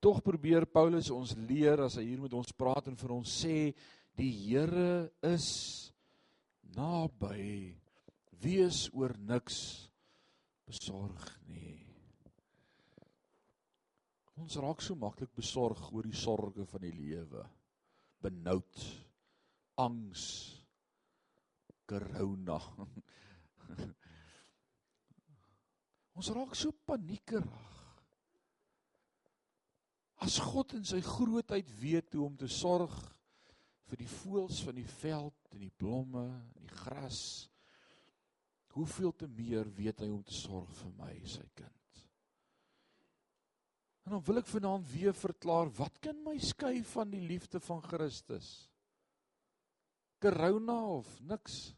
[0.00, 3.70] Tog probeer Paulus ons leer as hy hier met ons praat en vir ons sê
[4.16, 5.46] die Here is
[6.76, 7.76] naby.
[8.40, 9.58] Wees oor niks
[10.64, 11.76] besorg nie.
[14.40, 17.44] Ons raak so maklik besorg oor die sorges van die lewe.
[18.24, 18.86] Benoud,
[19.80, 20.24] angs,
[21.88, 22.56] corona.
[26.16, 27.79] ons raak so paniekerig.
[30.20, 32.94] As God in sy grootheid weet hoe om te sorg
[33.90, 37.22] vir die voëls van die veld en die blomme en die gras,
[38.76, 42.04] hoeveel te meer weet hy om te sorg vir my, sy kind.
[44.06, 47.82] En dan wil ek vanaand weer verklaar, wat kan my skei van die liefde van
[47.84, 48.48] Christus?
[50.20, 51.70] Corona of niks?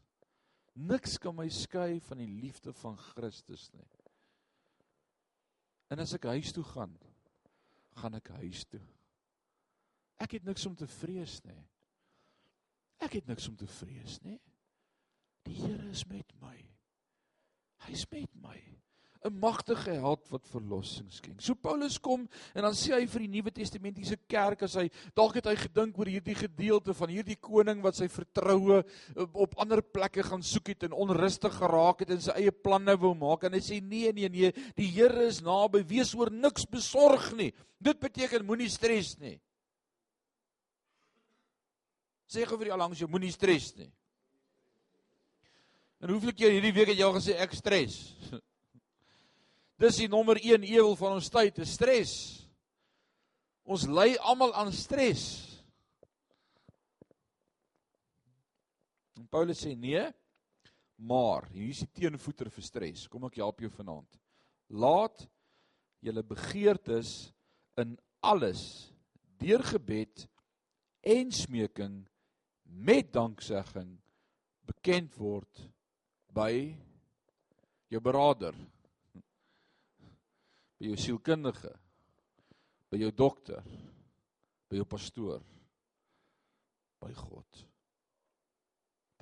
[0.73, 3.85] Niks kan my skei van die liefde van Christus nie.
[5.93, 6.95] En as ek huis toe gaan,
[7.99, 8.81] gaan ek huis toe.
[10.23, 11.59] Ek het niks om te vrees nie.
[13.03, 14.39] Ek het niks om te vrees nie.
[15.43, 16.55] Die Here is met my.
[17.87, 18.57] Hy's met my.
[19.23, 21.41] 'n magtige held wat verlossing skenk.
[21.41, 25.37] So Paulus kom en dan sê hy vir die Nuwe Testamentiese kerk as hy dalk
[25.39, 29.81] het hy gedink oor hierdie gedeelte van hierdie koning wat sy vertroue eh, op ander
[29.81, 33.55] plekke gaan soek het en onrustig geraak het en sy eie planne wou maak en
[33.55, 37.51] hy sê nee nee nee, die Here is naby, wees oor niks besorg nie.
[37.79, 39.39] Dit beteken moenie stres nie.
[42.27, 43.89] Sê gou vir die alangs jy moenie stres nie.
[46.03, 48.01] En hoeveel keer hierdie week het jy al gesê ek stres?
[49.81, 52.13] Dis die nommer 1 ewel van ons tyd, is stres.
[53.63, 55.23] Ons ly almal aan stres.
[59.17, 60.03] En Paulus sê nee,
[61.03, 63.07] maar hier is die teenvoeter vir stres.
[63.09, 64.19] Kom ek help jou vanaand.
[64.73, 65.25] Laat
[66.03, 67.31] julle begeertes
[67.79, 68.91] in alles
[69.41, 70.27] deur gebed
[71.03, 72.03] en smeking
[72.63, 73.97] met danksegging
[74.67, 75.65] bekend word
[76.33, 76.51] by
[77.91, 78.55] jou beraader
[80.83, 81.69] by jou sielkundige,
[82.91, 83.63] by jou dokter,
[84.67, 85.39] by jou pastoor,
[86.99, 87.61] by God.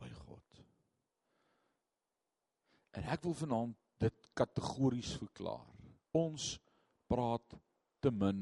[0.02, 0.58] By God.
[2.98, 5.70] En ek wil vanaand dit kategories verklaar.
[6.18, 6.56] Ons
[7.06, 7.54] praat
[8.02, 8.42] te min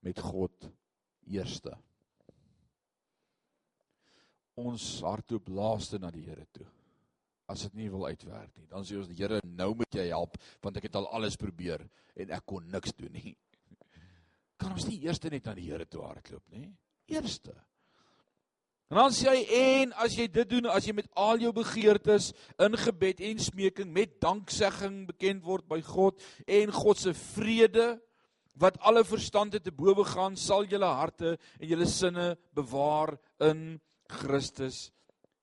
[0.00, 0.70] met God
[1.28, 1.76] eerste.
[4.56, 6.70] Ons hardloop laaste na die Here toe
[7.48, 8.66] as dit nie wil uitwerk nie.
[8.68, 11.84] Dan sê ons die Here, nou moet jy help want ek het al alles probeer
[12.18, 13.32] en ek kon niks doen nie.
[14.60, 16.68] Kan ons nie eers net na die Here toe hardloop nie?
[17.08, 17.56] Eerste.
[18.88, 22.30] En dan sê hy en as jy dit doen, as jy met al jou begeertes
[22.64, 27.90] in gebed en smeking met danksegging bekend word by God en God se vrede
[28.58, 33.76] wat alle verstande te bowe gaan, sal julle harte en julle sinne bewaar in
[34.08, 34.88] Christus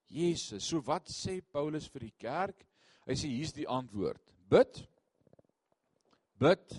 [0.08, 0.64] Jesus.
[0.64, 2.66] So wat sê Paulus vir die kerk?
[3.06, 4.22] Hy sê hier's die antwoord.
[4.50, 4.82] Bid.
[6.42, 6.78] Bid.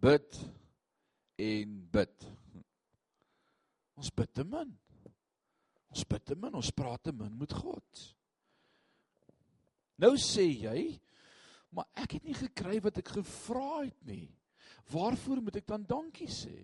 [0.00, 0.40] Bid
[1.40, 2.30] en bid.
[4.00, 4.72] Ons bid te min.
[5.90, 8.02] Ons bid te min, ons praat te min met God.
[10.00, 10.84] Nou sê jy,
[11.74, 14.28] maar ek het nie gekry wat ek gevra het nie.
[14.90, 16.54] Waarvoor moet ek dan dankie sê?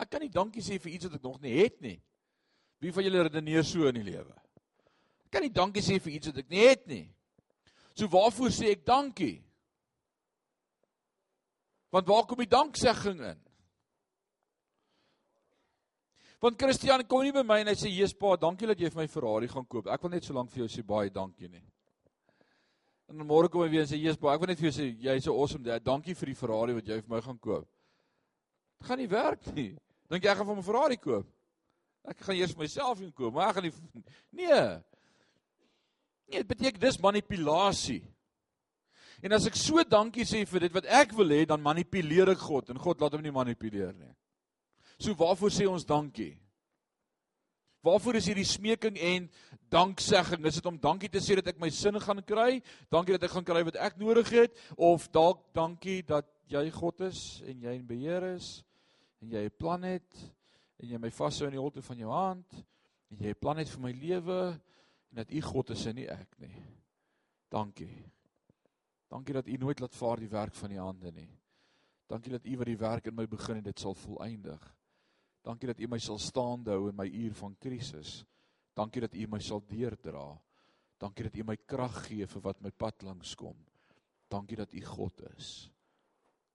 [0.00, 1.96] Ek kan nie dankie sê vir iets wat ek nog nie het nie.
[2.80, 4.32] Wie van julle redeneer so in die lewe?
[5.26, 7.04] Ek kan nie dankie sê vir iets wat ek nie het nie.
[7.94, 9.36] So waarvoor sê ek dankie?
[11.92, 13.40] Want waar kom die danksegging in?
[16.40, 19.02] Want Christian kom nie by my en hy sê Jesus pa, dankie dat jy vir
[19.02, 19.90] my Ferrari gaan koop.
[19.92, 21.66] Ek wil net so lank vir jou sê baie dankie nie.
[23.10, 24.76] En dan môre kom hy weer en sê Jesus pa, ek wil net vir jou
[24.78, 25.84] sê jy's so awesome dad.
[25.84, 27.68] Dankie vir die Ferrari wat jy vir my gaan koop.
[28.80, 29.74] Dit gaan nie werk nie.
[30.08, 31.28] Dink jy ek gaan vir my Ferrari koop?
[32.08, 33.74] Ek gaan eers myself inkoop, maar ek gaan nie
[34.40, 34.62] Nee.
[36.30, 38.02] Nee, dit beteken dis manipulasie.
[39.20, 42.44] En as ek so dankie sê vir dit wat ek wil hê, dan manipuleer ek
[42.46, 44.12] God en God laat hom nie manipuleer nie.
[45.00, 46.32] So waarvoor sê ons dankie?
[47.84, 49.28] Waarvoor is hierdie smeking en
[49.72, 50.44] danksegging?
[50.48, 52.60] Is dit om dankie te sê dat ek my sin gaan kry?
[52.92, 57.08] Dankie dat ek gaan kry wat ek nodig het of dalk dankie dat jy God
[57.08, 58.60] is en jy in beheer is?
[59.20, 60.16] en jy 'n plan het
[60.80, 62.56] en jy my vashou in die holte van jou hand
[63.10, 64.40] en jy plan het vir my lewe
[65.10, 66.56] en dat U God is en nie ek nie.
[67.50, 67.94] Dankie.
[69.10, 71.30] Dankie dat U nooit laat vaar die werk van die hande nie.
[72.10, 74.62] Dankie dat U wat die werk in my begin en dit sal volëindig.
[75.46, 78.20] Dankie dat U my sal staande hou in my uur van krisis.
[78.76, 80.28] Dankie dat U my sal deurdra.
[81.00, 83.56] Dankie dat U my krag gee vir wat my pad langs kom.
[84.30, 85.70] Dankie dat U God is.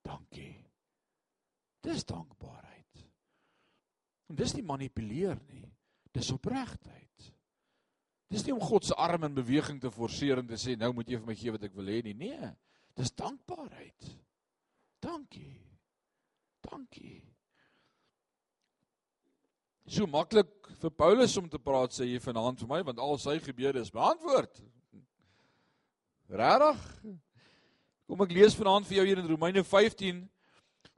[0.06, 0.54] Dankie.
[1.82, 2.75] Dis dankbaarheid.
[4.30, 5.66] En dis nie manipuleer nie.
[6.14, 7.32] Dis opregtheid.
[8.32, 11.08] Dis nie om God se arm in beweging te forceer en te sê nou moet
[11.12, 12.16] jy vir my gee wat ek wil hê nie.
[12.18, 12.50] Nee.
[12.98, 14.08] Dis dankbaarheid.
[15.04, 15.54] Dankie.
[16.66, 17.20] Dankie.
[19.86, 23.36] So maklik vir Paulus om te praat sê jy vanaand vir my want al sy
[23.44, 24.58] gebede is beantwoord.
[26.26, 26.82] Regtig?
[28.06, 30.24] Kom ek lees vanaand vir jou hier in Romeine 15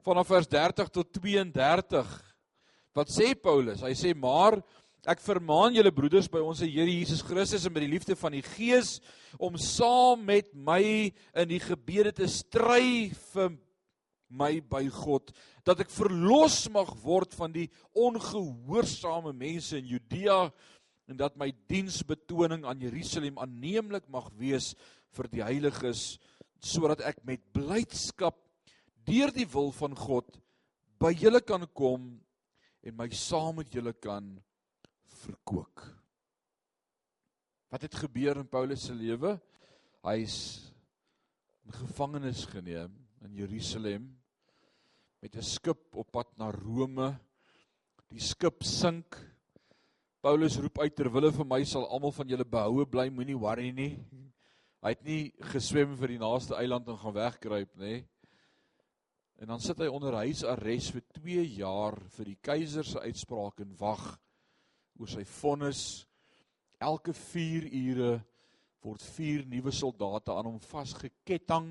[0.05, 2.17] vanaf vers 30 tot 32.
[2.99, 3.79] Wat sê Paulus?
[3.79, 4.57] Hy sê maar
[5.07, 8.43] ek vermaan julle broeders by ons Here Jesus Christus en by die liefde van die
[8.43, 8.97] Gees
[9.39, 13.55] om saam met my in die gebede te stry vir
[14.27, 15.31] my by God
[15.63, 20.41] dat ek verlos mag word van die ongehoorsame mense in Judea
[21.07, 24.73] en dat my diensbetoning aan Jerusalem aanneemlik mag wees
[25.15, 26.17] vir die heiliges
[26.59, 28.35] sodat ek met blydskap
[29.07, 30.35] deur die wil van God
[30.99, 32.17] by julle kan kom
[32.83, 34.27] en my saam met julle kan
[35.23, 35.83] verkoop.
[37.69, 39.35] Wat het gebeur in Paulus se lewe?
[40.05, 40.37] Hy's
[41.67, 44.07] in gevangenis geneem in Jerusalem
[45.21, 47.19] met 'n skip op pad na Rome.
[48.09, 49.17] Die skip sink.
[50.21, 53.99] Paulus roep uit terwille vir my sal almal van julle behoue bly, moenie worry nie.
[54.81, 58.05] Hy het nie geswem vir die naaste eiland en gaan wegkruip nê.
[59.39, 63.75] En dan sit hy onder huisarrest vir 2 jaar vir die keiser se uitspraak en
[63.79, 64.03] wag
[64.99, 65.83] oor sy vonnis.
[66.83, 68.09] Elke 4 ure
[68.83, 71.69] word 4 nuwe soldate aan hom vasgeketting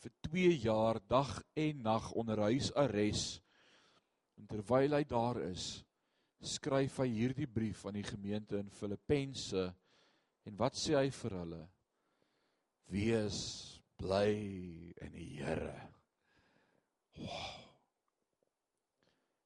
[0.00, 3.40] vir 2 jaar dag en nag onder huisarrest.
[4.36, 5.70] En terwyl hy daar is,
[6.40, 9.70] skryf hy hierdie brief aan die gemeente in Filippense
[10.48, 11.62] en wat sê hy vir hulle?
[12.92, 13.40] Wees
[14.00, 14.36] bly
[15.00, 15.99] in die Here.
[17.18, 17.50] Wow.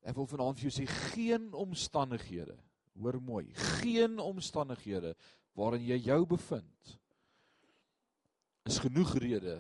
[0.05, 2.59] Ek wil vanaand vir jou sê geen omstandighede,
[3.01, 3.47] hoor mooi,
[3.81, 5.15] geen omstandighede
[5.57, 6.95] waarin jy jou bevind
[8.69, 9.59] is genoeg rede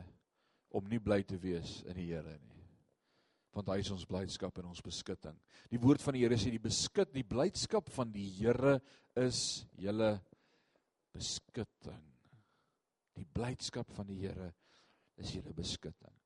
[0.74, 2.62] om nie bly te wees in die Here nie.
[3.54, 5.36] Want hy is ons blydskap en ons beskutting.
[5.70, 8.78] Die woord van die Here sê die beskut, die blydskap van die Here
[9.20, 10.16] is julle
[11.14, 12.02] beskutting.
[13.14, 14.50] Die blydskap van die Here
[15.20, 16.16] is julle beskutting.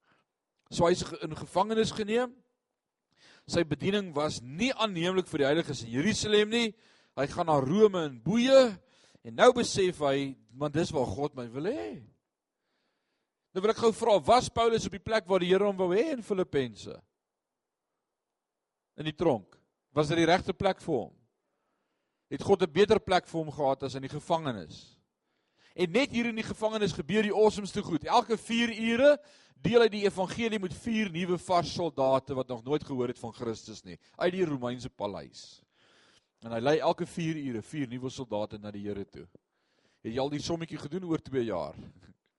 [0.70, 2.35] So hy's in gevangenis geneem.
[3.48, 6.66] Sy bediening was nie aanneemlik vir die heiliges in Jerusalem nie.
[7.16, 8.66] Hy gaan na Rome in boeye
[9.24, 11.96] en nou besef hy, want dis waar God my wil hê.
[13.57, 15.88] Nou wil ek gou vra, was Paulus op die plek waar die Here hom wou
[15.96, 16.92] hê in Filippense?
[19.00, 19.57] In die tronk.
[19.96, 21.14] Was dit die regte plek vir hom?
[22.28, 24.97] Het God 'n beter plek vir hom gehad as in die gevangenis?
[25.78, 28.02] En net hier in die gevangenis gebeur die awesomeste goed.
[28.10, 29.12] Elke 4 ure
[29.62, 33.34] deel hy die evangelie met vier nuwe vars soldate wat nog nooit gehoor het van
[33.34, 35.60] Christus nie uit die Romeinse paleis.
[36.42, 39.26] En hy lei elke 4 ure vier nuwe soldate na die Here toe.
[40.02, 41.78] Het jy al die sommetjie gedoen oor 2 jaar?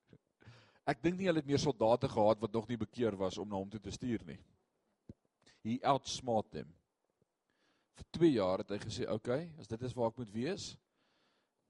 [0.92, 3.60] Ek dink nie hulle het meer soldate gehad wat nog nie bekeer was om na
[3.60, 4.40] hom toe te stuur nie.
[5.64, 6.68] He outsmart them.
[8.00, 10.76] Vir 2 jaar het hy gesê, "Oké, okay, as dit is waar ek moet wees,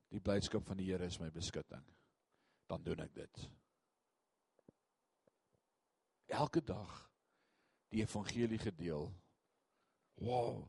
[0.10, 1.84] die blydskap van die Here is my beskutting.
[2.68, 3.50] Dan doen ek dit."
[6.30, 7.10] Elke dag
[7.90, 9.10] die evangelie gedeel.
[10.22, 10.68] Wow.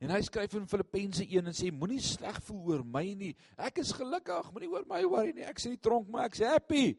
[0.00, 3.32] En hy skryf in Filippense 1 en sê moenie sleg voel oor my nie.
[3.56, 5.46] Ek is gelukkig, moenie oor my worry nie.
[5.46, 6.96] Ek sien die tronk, maar ek's happy.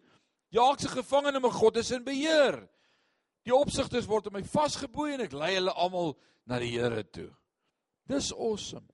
[0.53, 2.67] Ja, ek's 'n gevangene, maar God is in beheer.
[3.43, 7.29] Die opsigters word in my vasgeboei en ek lei hulle almal na die Here toe.
[8.07, 8.87] Dis awesome.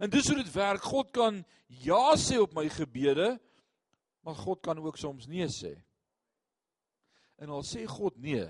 [0.00, 0.82] En dis hoe dit werk.
[0.88, 1.42] God kan
[1.84, 3.34] ja sê op my gebede,
[4.24, 5.74] maar God kan ook soms nee sê.
[7.40, 8.46] En al sê God nee,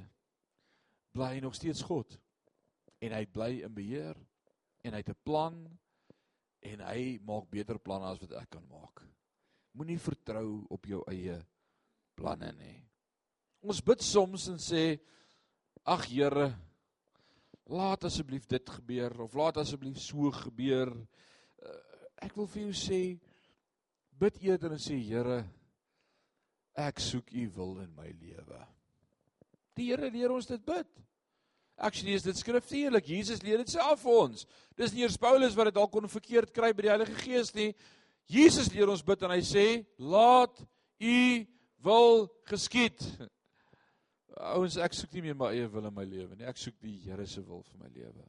[1.14, 2.14] bly hy nog steeds God.
[3.02, 4.18] En hy bly in beheer
[4.86, 5.56] en hy het 'n plan
[6.60, 9.02] en hy maak beter planne as wat ek kan maak.
[9.72, 11.38] Moenie vertrou op jou eie
[12.14, 12.78] planne nie.
[13.62, 15.00] Ons bid soms en sê
[15.84, 16.54] ag Here
[17.70, 20.90] laat asseblief dit gebeur of laat asseblief so gebeur.
[22.20, 23.00] Ek wil vir jou sê
[24.20, 25.42] bid eerder en sê Here
[26.78, 28.60] ek soek u wil in my lewe.
[29.76, 30.88] Die Here leer ons dit bid.
[31.80, 33.08] Actually is dit skriftuurlik.
[33.08, 34.44] Jesus leer dit self vir ons.
[34.76, 37.70] Dis nie eers Paulus wat dit dalk kon verkeerd kry by die Heilige Gees nie.
[38.30, 39.66] Jesus leer ons bid en hy sê:
[39.98, 40.60] "Laat
[41.00, 41.20] U
[41.82, 43.00] wil geskied."
[44.54, 46.46] Ouens, ek soek nie meer my eie wil in my lewe nie.
[46.48, 48.28] Ek soek die Here se wil vir my lewe.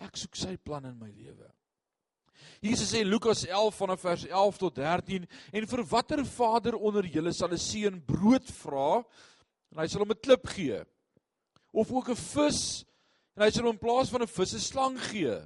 [0.00, 1.50] Ek soek sy plan in my lewe.
[2.62, 7.32] Jesus sê Lukas 11 vanaf vers 11 tot 13 en vir watter vader onder julle
[7.32, 9.04] sal 'n seun brood vra
[9.72, 10.84] en hy sal hom 'n klip gee?
[11.72, 12.84] of ook 'n vis
[13.36, 15.38] en hy sal hom in plaas van 'n vis 'n slang gee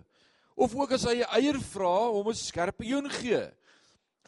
[0.57, 3.51] of ook as hy 'n eier vra hom 'n skerpioen gee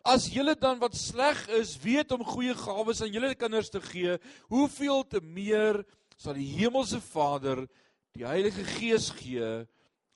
[0.05, 4.19] as julle dan wat sleg is weet om goeie gawes aan julle kinders te gee
[4.49, 5.85] hoeveel te meer
[6.17, 7.67] sal die hemelse Vader
[8.15, 9.67] die Heilige Gees gee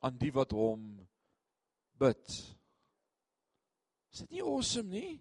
[0.00, 1.06] aan die wat hom
[2.00, 2.36] bid
[4.10, 5.14] is dit nie awesome nie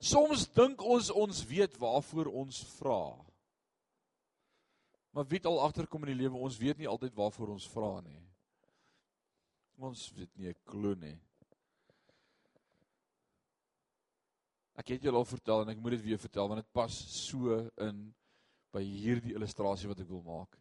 [0.00, 3.26] soms dink ons ons weet waarvoor ons vra
[5.16, 8.02] Maar wie het al agterkom in die lewe, ons weet nie altyd waarvoor ons vra
[8.04, 8.18] nie.
[9.80, 11.16] Ons weet nie 'n klou nie.
[14.76, 17.70] Ek het julle al vertel en ek moet dit weer vertel want dit pas so
[17.80, 18.14] in
[18.72, 20.60] by hierdie illustrasie wat ek wil maak.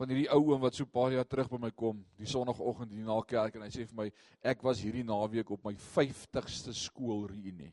[0.00, 2.92] Van hierdie ou oom wat so 'n paar jaar terug by my kom, die sonoggend
[2.92, 6.72] hier na kerk en hy sê vir my ek was hierdie naweek op my 50ste
[6.72, 7.72] skoolreunie.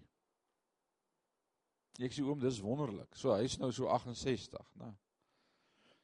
[1.99, 3.15] Ek sê oom, dis wonderlik.
[3.15, 4.91] So hy's nou so 68, né?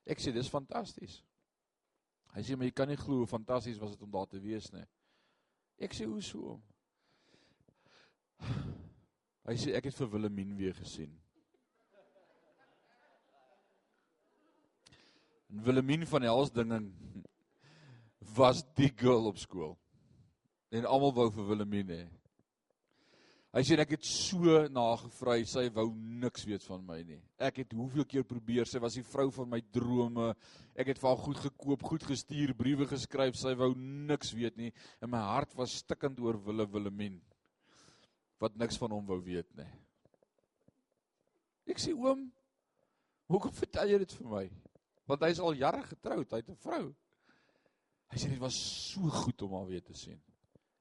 [0.05, 1.21] Ek sê dis fantasties.
[2.33, 4.71] Hy sê maar jy kan nie glo hoe fantasties was dit om daar te wees
[4.71, 4.85] nie.
[5.77, 6.61] Ek sê hoe so?
[9.43, 11.11] Hy sê ek het vir Willemien weer gesien.
[15.53, 16.89] En Willemien van Helsdingen
[18.33, 19.75] was die girl op skool.
[20.73, 22.03] En almal wou vir Willemien hê.
[23.53, 27.19] Hy sê ek het so nagevry, sy wou niks weet van my nie.
[27.37, 30.31] Ek het hoeveel keer probeer, sy was die vrou van my drome.
[30.73, 34.73] Ek het vir haar goed gekoop, goed gestuur, briewe geskryf, sy wou niks weet nie.
[35.05, 37.21] En my hart was stikkend oor Wille Willemien
[38.41, 39.69] wat niks van hom wou weet nie.
[41.69, 42.25] Ek sê oom,
[43.31, 44.47] hoekom vertel jy dit vir my?
[45.09, 46.93] Want hy's al jare getroud, hy het 'n vrou.
[48.13, 48.55] Hy sê dit was
[48.91, 50.21] so goed om haar weer te sien.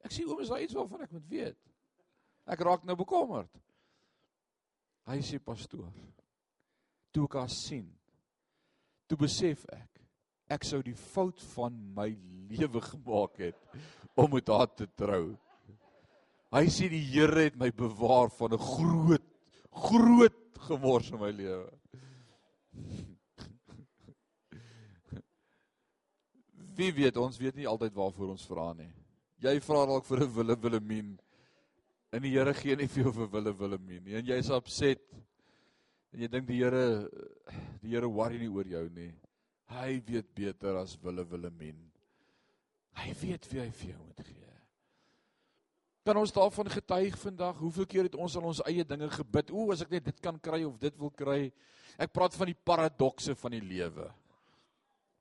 [0.04, 1.58] Ek sê oom, is daar iets waarvan ek moet weet?
[2.46, 3.50] Ek raak nou bekommerd.
[5.06, 5.92] Hy sê pastoor.
[7.12, 7.88] Toe ek haar sien,
[9.06, 9.88] toe besef ek
[10.52, 12.11] ek sou die fout van my
[12.50, 13.76] lewe gemaak het
[14.20, 15.38] om met haar te trou.
[16.52, 19.28] Hy sê die Here het my bewaar van 'n groot
[19.72, 21.70] groot gemors in my lewe.
[26.76, 28.90] Wie weet ons weet nie altyd waarvoor ons vra nie.
[29.42, 31.18] Jy vra dalk vir 'n wille Willemien
[32.12, 34.16] En die Here gee nie vir jou vir wille Willemien nie.
[34.18, 35.00] En jy's opset.
[36.12, 37.08] En jy dink die Here
[37.80, 39.08] die Here worry nie oor jou nie.
[39.72, 41.78] Hy weet beter as wille Willemien.
[43.00, 44.50] Hy weet wie hy vir jou moet gee.
[46.04, 47.56] Kan ons daarvan getuig vandag?
[47.62, 49.52] Hoeveel keer het ons al ons eie dinge gebid?
[49.54, 51.46] O, as ek net dit kan kry of dit wil kry.
[51.96, 54.11] Ek praat van die paradokse van die lewe.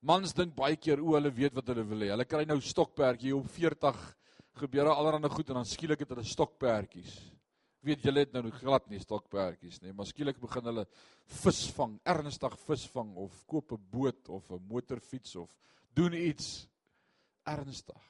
[0.01, 2.09] Mans dink baie keer o, hulle weet wat hulle wil hê.
[2.15, 3.99] Hulle kry nou stokperdjie op 40
[4.61, 7.13] gebeur daar allerlei goed en dan skielik het hulle stokperdjies.
[7.85, 10.85] Weet julle het nou glad nie stokperdjies nie, maar skielik begin hulle
[11.41, 15.53] visvang, ernstig visvang of koop 'n boot of 'n motorfiets of
[15.93, 16.67] doen iets
[17.45, 18.01] ernstig.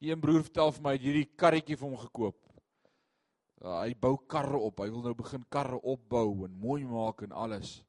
[0.00, 2.38] Een broer vertel vir my hierdie karretjie vir hom gekoop.
[3.62, 4.80] Ja, hy bou karre op.
[4.80, 7.84] Hy wil nou begin karre opbou en mooi maak en alles.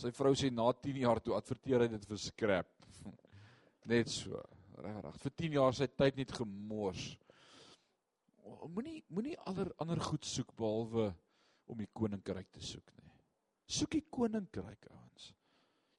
[0.00, 2.70] Sy vrou sê na 10 jaar toe adverteer hy dit vir skrap.
[3.90, 4.40] Net so
[4.82, 7.04] regtig vir 10 jaar sy tyd net gemors.
[8.74, 11.12] Moenie moenie ander ander goed soek behalwe
[11.70, 13.12] om die koninkryk te soek nie.
[13.70, 15.30] Soek die koninkryk ouens.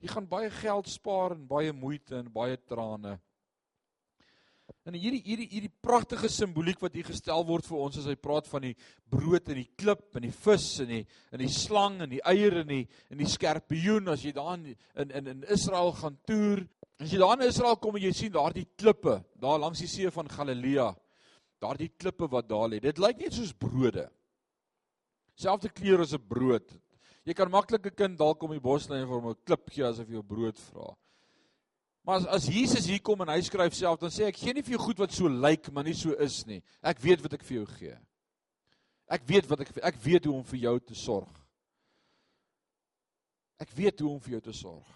[0.04, 3.16] Jy gaan baie geld spaar en baie moeite en baie trane.
[4.86, 8.48] En hierdie hierdie hierdie pragtige simboliek wat hier gestel word vir ons as hy praat
[8.48, 8.76] van die
[9.10, 12.62] brood en die klip en die vis en die en die slang en die eier
[12.62, 17.12] en die en die skerpioen as jy daar in in in Israel gaan toer As
[17.12, 20.30] jy daar in Israel kom en jy sien daardie klippe, daar langs die see van
[20.32, 20.94] Galilea,
[21.60, 22.80] daardie klippe wat daar lê.
[22.80, 24.06] Dit lyk net soos brode.
[25.36, 26.72] Selfde kleur as 'n brood.
[27.26, 29.70] Jy kan maklik 'n kind dalk om die bos lê en vir hom 'n klip
[29.70, 30.96] gee asof jy 'n brood vra.
[32.06, 34.64] Maar as, as Jesus hier kom en hy skryf self, dan sê ek gee nie
[34.66, 36.60] vir jou goed wat so lyk, maar nie so is nie.
[36.86, 37.96] Ek weet wat ek vir jou gee.
[39.10, 41.42] Ek weet wat ek ek weet hoe om vir jou te sorg.
[43.62, 44.92] Ek weet hoe om vir jou te sorg.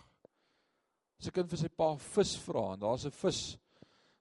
[1.20, 3.58] As 'n kind vir sy pa vis vra en daar's 'n vis.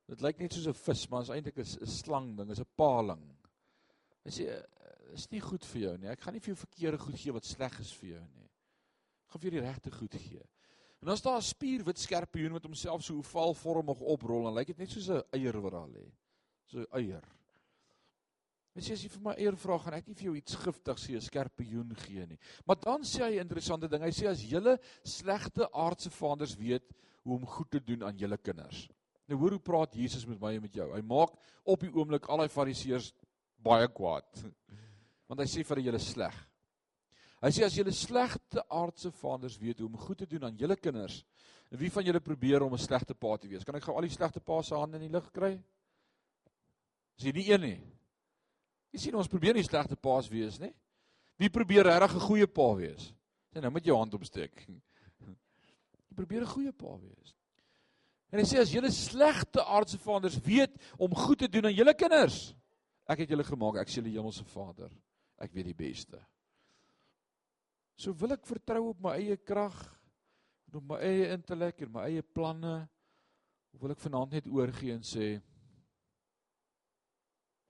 [0.08, 3.36] Dit lyk net soos 'n vis, maar is eintlik 'n slang ding, is 'n paling.
[4.24, 4.64] Hy sê
[5.12, 6.08] is nie goed vir jou nie.
[6.08, 8.48] Ek gaan nie vir jou verkeerde goed gee wat sleg is vir jou nie.
[9.24, 10.42] Ek gaan vir jou die regte goed gee.
[11.00, 14.90] En is daar 'n spierwit skerpioen wat homself so ovaalvormig oprol en lyk dit net
[14.90, 16.10] soos 'n eier wat daar lê.
[16.66, 17.24] So 'n eier.
[18.74, 21.06] En sê as jy vir my eier vra, gaan ek nie vir jou iets giftigs
[21.06, 22.38] sê 'n skerpioen gee nie.
[22.66, 24.02] Maar dan sê hy 'n interessante ding.
[24.02, 26.92] Hy sê as julle slegte aardse vaders weet
[27.24, 28.88] hoe om goed te doen aan julle kinders.
[29.26, 30.94] Nou hoor hoe praat Jesus met my en met jou.
[30.94, 31.30] Hy maak
[31.64, 33.12] op die oomblik al daai fariseërs
[33.56, 34.44] baie kwaad.
[35.28, 36.47] Want hy sê vir julle sleg.
[37.40, 40.76] Hy sê as julle slegte aardse vaders weet hoe om goed te doen aan julle
[40.76, 41.24] kinders,
[41.70, 43.64] en wie van julle probeer om 'n slegte pa te wees?
[43.64, 45.62] Kan ek gou al die slegte pa se hande in die lug kry?
[47.18, 47.80] Is jy nie een nie?
[48.92, 50.72] Jy sien ons probeer nie slegte paas wees nie.
[51.38, 53.12] Wie probeer regtig 'n goeie pa wees?
[53.54, 54.66] Sê nou met jou hand opsteek.
[54.68, 57.34] Jy probeer 'n goeie pa wees.
[58.32, 61.94] En hy sê as julle slegte aardse vaders weet om goed te doen aan julle
[61.94, 62.54] kinders,
[63.06, 64.90] ek het julle gemaak, ek is julle hemelse Vader.
[65.38, 66.18] Ek weet die beste.
[67.98, 69.76] So wil ek vertrou op my eie krag
[70.68, 72.76] en op my eie intellek en my eie planne
[73.74, 75.32] of wil ek vanaand net oorgee en sê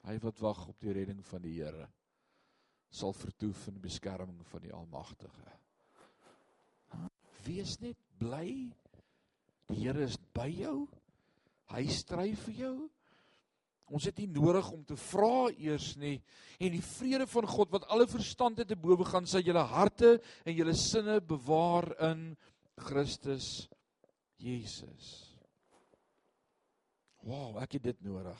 [0.08, 1.88] hy wat wag op die redding van die Here
[2.92, 5.50] sal vertoef in die beskerming van die Almagtige.
[7.44, 8.68] Wees net bly.
[9.68, 10.86] Die Here is by jou.
[11.68, 12.76] Hy stry vir jou.
[13.88, 16.18] Ons het nie nodig om te vra eers nie
[16.58, 20.56] en die vrede van God wat alle verstand te bowe gaan sy julle harte en
[20.56, 22.30] julle sinne bewaar in
[22.88, 23.68] Christus
[24.38, 25.28] Jesus.
[27.26, 28.38] Wow, ek het dit nodig.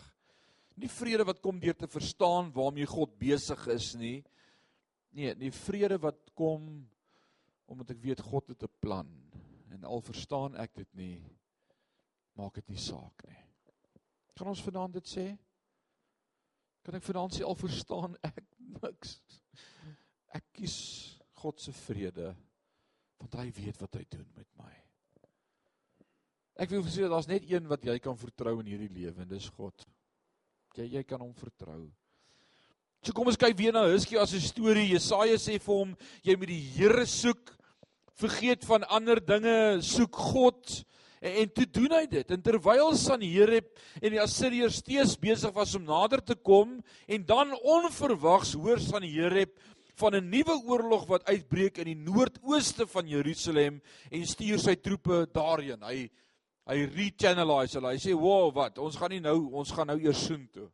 [0.79, 4.19] Nie vrede wat kom deur te verstaan waarmee God besig is nie.
[5.17, 6.87] Nee, die vrede wat kom
[7.69, 9.09] omdat ek weet God het 'n plan
[9.73, 11.19] en al verstaan ek dit nie
[12.39, 13.48] maak dit nie saak nie.
[14.39, 15.27] Kan ons vanaand dit sê?
[16.87, 18.45] Kan ek vanaand sê al verstaan ek
[18.79, 19.17] niks.
[20.39, 20.77] Ek kies
[21.43, 22.35] God se vrede
[23.19, 24.75] want hy weet wat hy doen met my.
[26.63, 29.49] Ek wil sê daar's net een wat jy kan vertrou in hierdie lewe en dis
[29.57, 29.87] God.
[30.79, 31.89] Jy jy kan hom vertrou.
[33.03, 34.93] So kom ons kyk weer na Huskia se storie.
[34.93, 37.55] Jesaja sê vir hom jy moet die Here soek.
[38.19, 40.79] Vergeet van ander dinge, soek God.
[41.21, 42.31] En, en toe doen hy dit.
[42.35, 47.55] En terwyl Sanherib en die Assiriërs steeds besig was om nader te kom en dan
[47.59, 49.57] onverwags hoor Sanherib
[49.99, 55.27] van 'n nuwe oorlog wat uitbreek in die noordooste van Jerusalem en stuur sy troepe
[55.33, 55.83] daarheen.
[55.83, 56.09] Hy
[56.69, 57.95] hy rechannelize hulle.
[57.97, 58.79] Hy sê, "Wow, wat?
[58.79, 60.71] Ons gaan nie nou, ons gaan nou eers soen toe."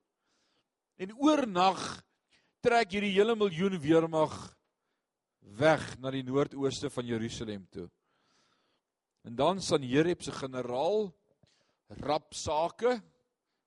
[0.98, 2.02] En oornag
[2.60, 4.56] trek hierdie hele miljoen weermag
[5.40, 7.88] weg na die noordooste van Jerusalem toe.
[9.24, 11.08] En dan Sanherib se generaal
[11.88, 13.02] Rapsake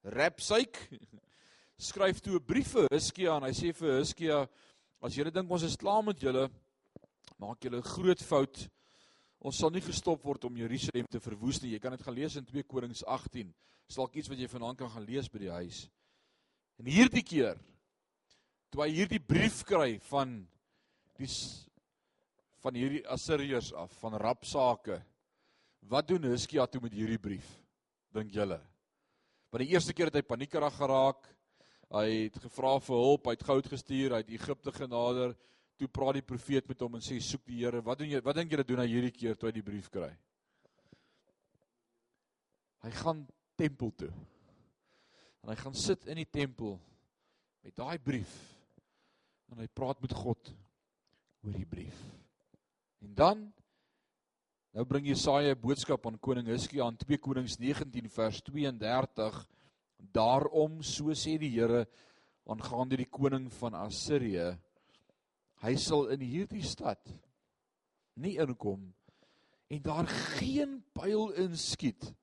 [0.03, 0.77] Rapsyk
[1.87, 4.37] skryf toe 'n brief vir Hizkia en hy sê vir Hizkia
[5.01, 6.45] as julle dink ons is klaar met julle
[7.41, 8.69] maak julle 'n groot fout.
[9.39, 11.73] Ons sal nie gestop word om Jerusalem te verwoes nie.
[11.73, 13.53] Jy kan dit gaan lees in 2 Konings 18.
[13.89, 15.89] Salk iets wat jy vanaand kan gaan lees by die huis.
[16.77, 17.57] En hierdie keer
[18.69, 20.47] toe hy hierdie brief kry van
[21.17, 21.29] die
[22.61, 25.01] van hierdie Assiriërs af van Rapsake
[25.79, 27.47] Wat doen Huskia toe met hierdie brief?
[28.15, 28.59] Dink julle?
[29.51, 31.27] Want die eerste keer het hy paniekerig geraak.
[31.93, 35.35] Hy het gevra vir hulp, hy het goud gestuur, hy het Egipte genader.
[35.79, 37.79] Toe praat die profeet met hom en sê soek die Here.
[37.85, 38.21] Wat doen jy?
[38.25, 40.09] Wat dink julle doen hy hierdie keer toe hy die brief kry?
[42.83, 43.23] Hy gaan
[43.57, 44.11] tempel toe.
[45.43, 46.75] En hy gaan sit in die tempel
[47.63, 48.33] met daai brief.
[49.51, 50.51] En hy praat met God
[51.45, 51.95] oor die brief.
[53.05, 53.47] En dan
[54.77, 59.47] Nou bring Jesaja 'n boodskap aan koning Hizkia aan 2 Konings 19 vers 32.
[59.97, 61.87] Daarom so sê die Here
[62.45, 64.53] aangaande die koning van Assirië,
[65.63, 67.09] hy sal in hierdie stad
[68.13, 68.93] nie inkom
[69.67, 72.13] en daar geen pyl inskiet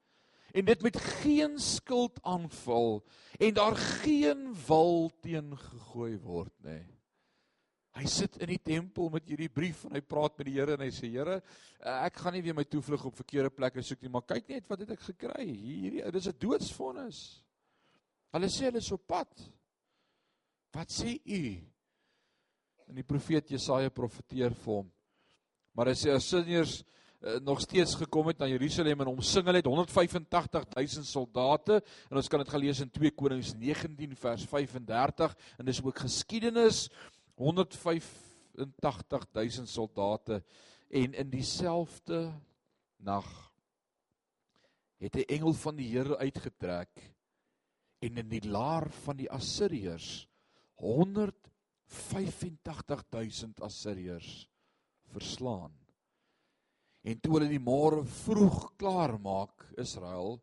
[0.55, 3.03] en dit met geen skild aanval
[3.41, 6.94] en daar geen wal teen gegooi word nê.
[7.95, 10.83] Hy sit in die tempel met hierdie brief en hy praat met die Here en
[10.83, 11.37] hy sê Here,
[11.79, 14.67] eh, ek gaan nie weer my toevlug op verkeerde plekke soek nie, maar kyk net
[14.71, 15.47] wat het ek gekry.
[15.47, 17.21] Hierdie dis 'n doodsvonnis.
[18.35, 19.31] Hulle sê hulle is op pad.
[20.75, 21.43] Wat sê u?
[22.89, 24.91] En die profeet Jesaja profeteer vir hom.
[25.75, 26.83] Maar hy sê as sinneers
[27.25, 31.81] uh, nog steeds gekom het na Jerusalem en omsing hulle het 185000 soldate
[32.11, 36.89] en ons kan dit gelees in 2 Konings 19 vers 35 en dis ook geskiedenis
[37.35, 40.45] 185000 soldate
[40.89, 42.33] en in dieselfde
[42.97, 43.53] nag
[44.97, 47.15] het 'n engel van die Here uitgetrek
[47.99, 50.29] en in die laar van die Assiriërs
[50.75, 54.49] 185000 Assiriërs
[55.03, 55.85] verslaan.
[57.05, 60.43] En toe hulle die môre vroeg klaar maak, Israel,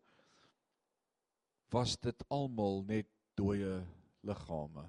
[1.74, 3.08] was dit almal net
[3.40, 3.86] dooie
[4.22, 4.86] liggame.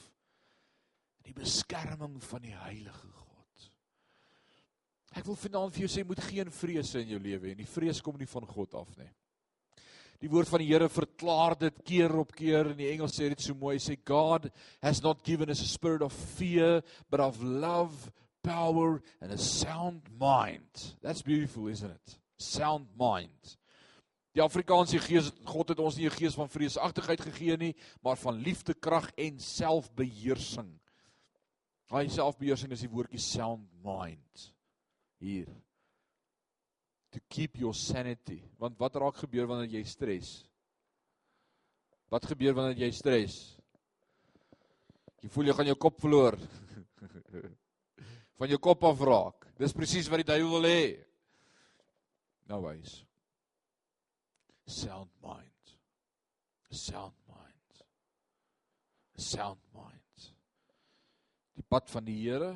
[1.20, 3.25] in die beskerming van die heilige God.
[5.14, 7.70] Ek wil vanaand vir jou sê moet geen vrese in jou lewe hê nie.
[7.70, 9.12] Vrees kom nie van God af nie.
[10.24, 13.42] Die woord van die Here verklaar dit keer op keer in die Engels sê dit
[13.44, 14.48] so mooi sê God
[14.82, 16.82] has not given us a spirit of fear
[17.12, 20.96] but of love, power and a sound mind.
[21.02, 22.18] That's beautiful, isn't it?
[22.38, 23.58] Sound mind.
[24.36, 28.36] Die Afrikaanse Gees, God het ons nie 'n gees van vreesagtigheid gegee nie, maar van
[28.36, 30.80] liefde, krag en selfbeheersing.
[31.88, 34.55] Daai selfbeheersing is die woordjie sound mind.
[35.26, 35.50] Hier.
[37.16, 38.44] To keep your sanity.
[38.62, 40.36] Want wat raak gebeur wanneer jy stres?
[42.14, 43.40] Wat gebeur wanneer jy stres?
[45.26, 46.38] Jy voel jy gaan jou kop verloor.
[48.38, 49.50] van jou kop af raak.
[49.58, 50.86] Dis presies wat die duiwel wil hê.
[52.52, 53.02] Nou wys
[54.66, 55.78] sound mind.
[56.70, 57.84] Sound mind.
[59.16, 60.32] Sound mind.
[61.56, 62.56] Die pad van die Here